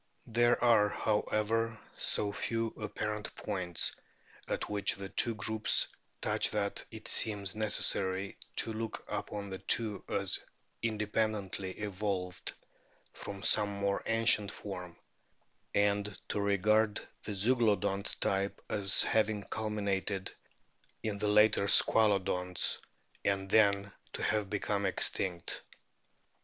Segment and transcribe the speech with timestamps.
[0.25, 3.95] There are, however, so few apparent points
[4.47, 5.87] at which the two groups
[6.21, 10.39] touch that it seems necessary to look upon the two as
[10.81, 12.51] in dependently evolved
[13.13, 14.97] from some more ancient form,
[15.75, 20.31] and to regard the Zeuglodont type as having culminated
[21.03, 23.23] in the later Squalodonts (see p.
[23.25, 25.61] 307) and then to have become extinct.